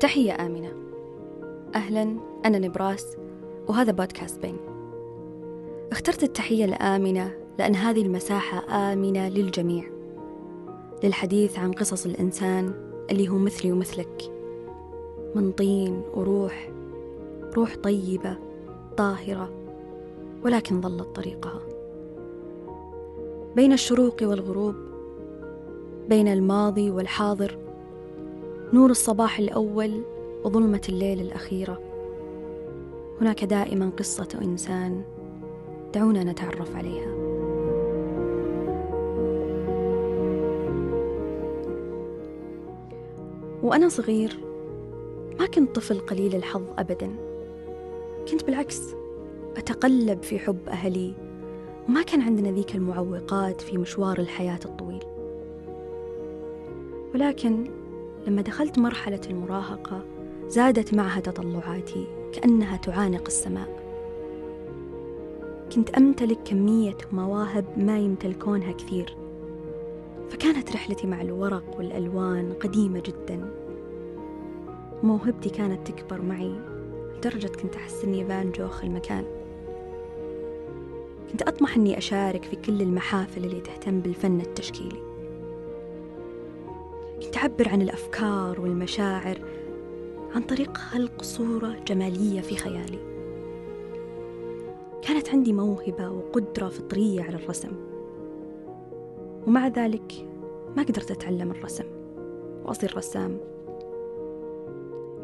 [0.00, 0.72] تحية آمنة.
[1.74, 3.16] أهلا أنا نبراس
[3.68, 4.56] وهذا بودكاست بين.
[5.92, 9.84] اخترت التحية الآمنة لأن هذه المساحة آمنة للجميع.
[11.04, 12.72] للحديث عن قصص الإنسان
[13.10, 14.32] اللي هو مثلي ومثلك.
[15.34, 16.70] من طين وروح
[17.56, 18.38] روح طيبة
[18.96, 19.50] طاهرة
[20.44, 21.77] ولكن ظلت طريقها.
[23.58, 24.74] بين الشروق والغروب
[26.08, 27.58] بين الماضي والحاضر
[28.72, 30.02] نور الصباح الأول
[30.44, 31.80] وظلمة الليل الأخيرة.
[33.20, 35.02] هناك دائما قصة إنسان
[35.94, 37.12] دعونا نتعرف عليها.
[43.62, 44.38] وأنا صغير
[45.40, 47.16] ما كنت طفل قليل الحظ أبدا.
[48.30, 48.82] كنت بالعكس
[49.56, 51.27] أتقلب في حب أهلي
[51.88, 55.04] وما كان عندنا ذيك المعوقات في مشوار الحياة الطويل.
[57.14, 57.64] ولكن
[58.26, 60.04] لما دخلت مرحلة المراهقة
[60.48, 63.68] زادت معها تطلعاتي كأنها تعانق السماء.
[65.74, 69.16] كنت أمتلك كمية مواهب ما يمتلكونها كثير.
[70.30, 73.50] فكانت رحلتي مع الورق والألوان قديمة جدا.
[75.02, 76.52] موهبتي كانت تكبر معي
[77.16, 79.37] لدرجة كنت أحس إني بانجوخ المكان.
[81.32, 85.02] كنت أطمح إني أشارك في كل المحافل اللي تهتم بالفن التشكيلي.
[87.22, 89.38] كنت أعبر عن الأفكار والمشاعر
[90.34, 92.98] عن طريق خلق صورة جمالية في خيالي.
[95.02, 97.72] كانت عندي موهبة وقدرة فطرية على الرسم.
[99.46, 100.12] ومع ذلك
[100.76, 101.84] ما قدرت أتعلم الرسم
[102.64, 103.38] وأصير رسام.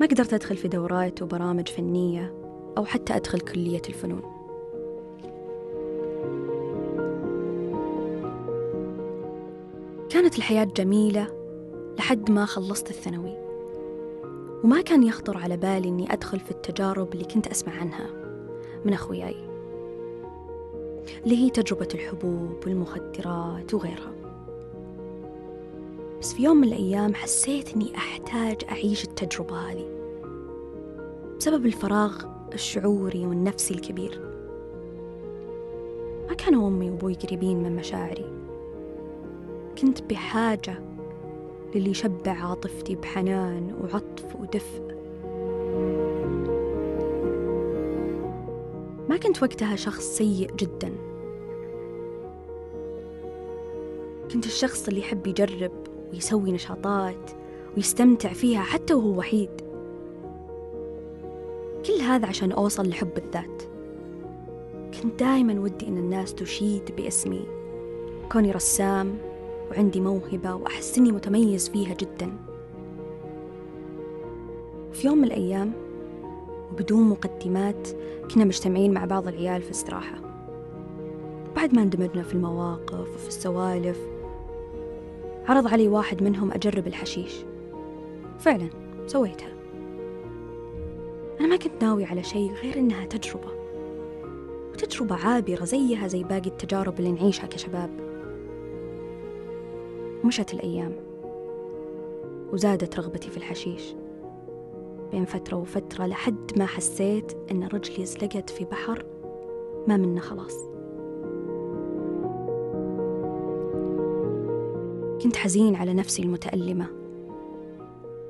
[0.00, 2.34] ما قدرت أدخل في دورات وبرامج فنية
[2.78, 4.33] أو حتى أدخل كلية الفنون.
[10.10, 11.26] كانت الحياة جميلة
[11.98, 13.36] لحد ما خلصت الثانوي.
[14.64, 18.10] وما كان يخطر على بالي أني أدخل في التجارب اللي كنت أسمع عنها
[18.84, 19.36] من أخوياي
[21.24, 24.12] اللي هي تجربة الحبوب والمخدرات وغيرها.
[26.20, 29.86] بس في يوم من الأيام حسيت أني أحتاج أعيش التجربة هذه
[31.38, 32.24] بسبب الفراغ
[32.54, 34.20] الشعوري والنفسي الكبير.
[36.28, 38.43] ما كانوا أمي وأبوي قريبين من مشاعري.
[39.78, 40.82] كنت بحاجة
[41.74, 44.94] للي يشبع عاطفتي بحنان وعطف ودفء.
[49.08, 50.92] ما كنت وقتها شخص سيء جدا.
[54.32, 55.72] كنت الشخص اللي يحب يجرب
[56.12, 57.30] ويسوي نشاطات
[57.76, 59.50] ويستمتع فيها حتى وهو وحيد.
[61.86, 63.62] كل هذا عشان أوصل لحب الذات.
[64.94, 67.44] كنت دائما ودي إن الناس تشيد باسمي.
[68.32, 69.18] كوني رسام
[69.74, 72.32] وعندي موهبة وأحس إني متميز فيها جدا.
[74.92, 75.72] في يوم من الأيام
[76.72, 77.88] وبدون مقدمات
[78.34, 80.18] كنا مجتمعين مع بعض العيال في استراحة.
[81.56, 83.98] بعد ما اندمجنا في المواقف وفي السوالف
[85.48, 87.34] عرض علي واحد منهم أجرب الحشيش.
[88.38, 88.68] فعلا
[89.06, 89.52] سويتها.
[91.40, 93.48] أنا ما كنت ناوي على شيء غير إنها تجربة.
[94.72, 98.13] وتجربة عابرة زيها زي باقي التجارب اللي نعيشها كشباب.
[100.24, 100.92] مشت الأيام
[102.52, 103.94] وزادت رغبتي في الحشيش.
[105.10, 109.04] بين فترة وفترة لحد ما حسيت أن رجلي زلقت في بحر
[109.88, 110.56] ما منه خلاص.
[115.22, 116.86] كنت حزين على نفسي المتألمة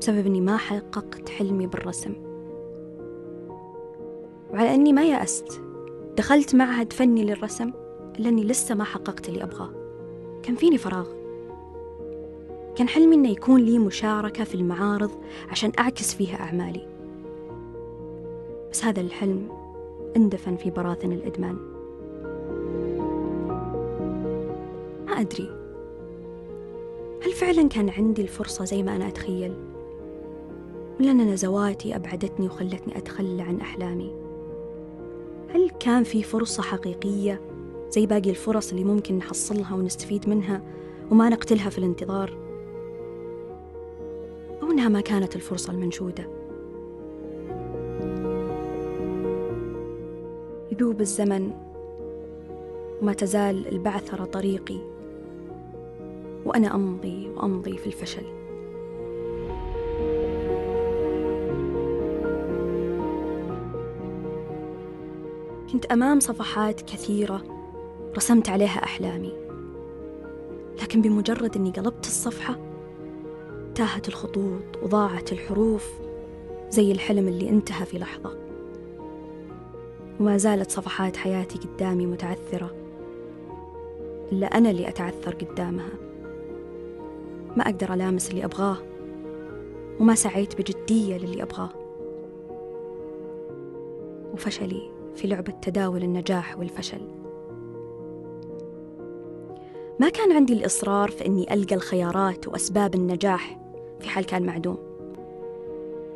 [0.01, 2.15] بسبب أني ما حققت حلمي بالرسم.
[4.53, 5.61] وعلى أني ما يأست.
[6.17, 7.73] دخلت معهد فني للرسم
[8.19, 9.71] إلا أني لسه ما حققت اللي أبغاه.
[10.43, 11.24] كان فيني فراغ.
[12.77, 15.11] كان حلمي إنه يكون لي مشاركة في المعارض
[15.51, 16.89] عشان أعكس فيها أعمالي.
[18.73, 19.49] بس هذا الحلم
[20.17, 21.57] اندفن في براثن الإدمان.
[25.07, 25.51] ما أدري.
[27.25, 29.55] هل فعلا كان عندي الفرصة زي ما أنا أتخيل؟
[31.01, 34.13] ولا أن نزواتي أبعدتني وخلتني أتخلى عن أحلامي.
[35.55, 37.41] هل كان في فرصة حقيقية
[37.91, 40.63] زي باقي الفرص اللي ممكن نحصلها ونستفيد منها
[41.11, 42.44] وما نقتلها في الانتظار؟
[44.63, 46.29] أو أنها ما كانت الفرصة المنشودة.
[50.73, 51.53] يذوب الزمن
[53.03, 54.79] وما تزال البعثرة طريقي
[56.45, 58.25] وأنا أمضي وأمضي في الفشل.
[65.73, 67.43] كنت أمام صفحات كثيرة
[68.17, 69.33] رسمت عليها أحلامي
[70.83, 72.74] لكن بمجرد أني قلبت الصفحة
[73.75, 75.91] تاهت الخطوط وضاعت الحروف
[76.71, 78.39] زي الحلم اللي انتهى في لحظة.
[80.21, 82.75] وما زالت صفحات حياتي قدامي متعثرة
[84.33, 85.91] إلا أنا اللي أتعثر قدامها.
[87.57, 88.77] ما أقدر ألامس اللي أبغاه
[90.01, 91.71] وما سعيت بجدية للي أبغاه.
[94.33, 97.01] وفشلي في لعبة تداول النجاح والفشل.
[100.01, 103.64] ما كان عندي الإصرار في أني ألقى الخيارات وأسباب النجاح
[104.05, 104.79] في حال كان معدوم.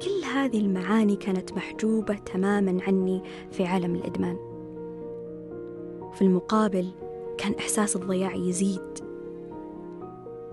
[0.03, 4.37] كل هذه المعاني كانت محجوبة تماما عني في عالم الإدمان.
[6.15, 6.89] في المقابل
[7.39, 8.99] كان إحساس الضياع يزيد.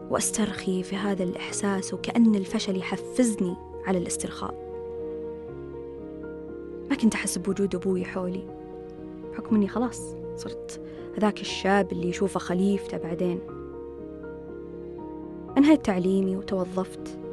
[0.09, 3.55] وأسترخي في هذا الإحساس وكأن الفشل يحفزني
[3.85, 4.53] على الاسترخاء.
[6.89, 8.43] ما كنت أحس بوجود أبوي حولي.
[9.31, 10.81] بحكم أني خلاص صرت
[11.17, 13.39] هذاك الشاب اللي يشوفه خليفته بعدين.
[15.57, 17.24] أنهيت تعليمي وتوظفت.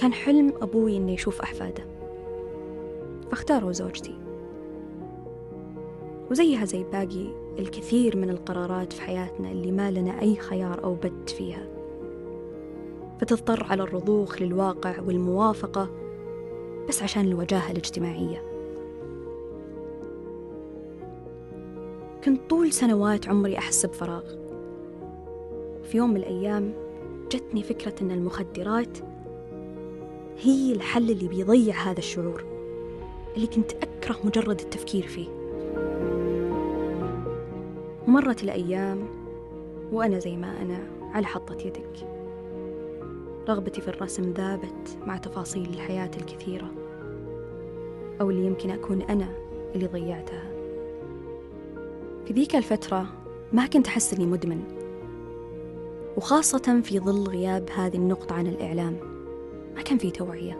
[0.00, 1.84] كان حلم أبوي إنه يشوف أحفاده.
[3.30, 4.18] فاختاروا زوجتي.
[6.30, 7.26] وزيها زي باقي
[7.58, 11.68] الكثير من القرارات في حياتنا اللي ما لنا أي خيار أو بد فيها.
[13.20, 15.90] فتضطر على الرضوخ للواقع والموافقة
[16.88, 18.42] بس عشان الوجاهة الاجتماعية.
[22.24, 24.24] كنت طول سنوات عمري أحس بفراغ.
[25.82, 26.72] في يوم من الأيام
[27.32, 28.98] جتني فكرة أن المخدرات
[30.40, 32.44] هي الحل اللي بيضيع هذا الشعور
[33.36, 35.28] اللي كنت أكره مجرد التفكير فيه.
[38.08, 39.08] ومرت الأيام
[39.92, 40.78] وأنا زي ما أنا
[41.14, 42.08] على حطة يدك.
[43.48, 46.70] رغبتي في الرسم ذابت مع تفاصيل الحياة الكثيرة
[48.20, 49.28] أو اللي يمكن أكون أنا
[49.74, 50.50] اللي ضيعتها.
[52.26, 53.06] في ذيك الفترة
[53.52, 54.62] ما كنت أحس إني مدمن
[56.16, 59.07] وخاصة في ظل غياب هذه النقطة عن الإعلام.
[59.76, 60.58] ما كان في توعية.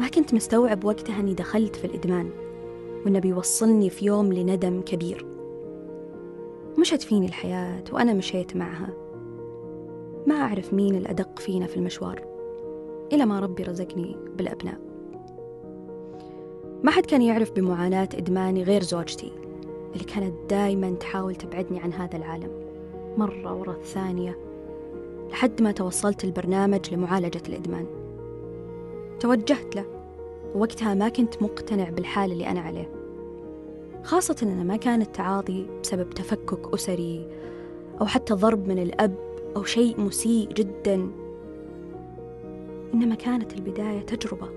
[0.00, 2.30] ما كنت مستوعب وقتها أني دخلت في الإدمان
[3.04, 5.26] وإنه بيوصلني في يوم لندم كبير.
[6.78, 8.88] مشت فيني الحياة وأنا مشيت معها.
[10.26, 12.22] ما أعرف مين الأدق فينا في المشوار
[13.12, 14.78] إلى ما ربي رزقني بالأبناء.
[16.82, 19.32] ما حد كان يعرف بمعاناة إدماني غير زوجتي
[19.92, 22.50] اللي كانت دايما تحاول تبعدني عن هذا العالم
[23.16, 24.49] مرة ورا الثانية.
[25.30, 27.86] لحد ما توصلت البرنامج لمعالجة الإدمان.
[29.20, 29.84] توجهت له
[30.54, 32.90] ووقتها ما كنت مقتنع بالحال اللي أنا عليه.
[34.04, 37.26] خاصة أنه ما كان التعاطي بسبب تفكك أسري
[38.00, 39.14] أو حتى ضرب من الأب
[39.56, 41.10] أو شيء مسيء جدا.
[42.94, 44.48] إنما كانت البداية تجربة.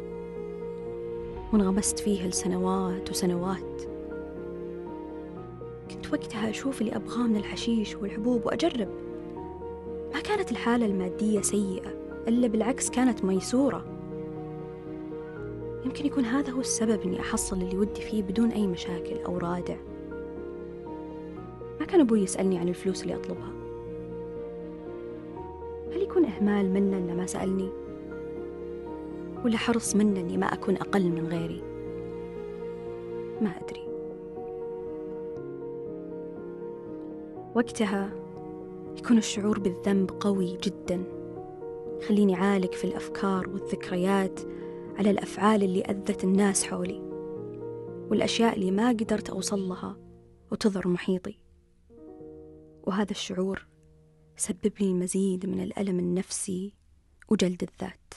[1.54, 3.82] وانغمست فيها لسنوات وسنوات.
[5.92, 8.90] كنت وقتها أشوف اللي أبغاه من الحشيش والحبوب وأجرب.
[10.34, 11.90] كانت الحالة المادية سيئة
[12.28, 13.86] إلا بالعكس كانت ميسورة
[15.86, 19.76] يمكن يكون هذا هو السبب إني أحصل اللي ودي فيه بدون أي مشاكل أو رادع
[21.80, 23.52] ما كان أبوي يسألني عن الفلوس اللي أطلبها
[25.94, 27.70] هل يكون إهمال منه إنه ما سألني؟
[29.46, 31.62] ولا حرص منه إني ما أكون أقل من غيري؟
[33.42, 33.88] ما أدري
[37.56, 38.23] وقتها
[38.98, 41.04] يكون الشعور بالذنب قوي جدا.
[42.02, 44.40] يخليني عالق في الأفكار والذكريات
[44.98, 47.02] على الأفعال اللي أذت الناس حولي
[48.10, 49.98] والأشياء اللي ما قدرت أوصل لها
[50.52, 51.40] وتضر محيطي.
[52.84, 53.68] وهذا الشعور
[54.38, 56.74] سبب لي المزيد من الألم النفسي
[57.30, 58.14] وجلد الذات.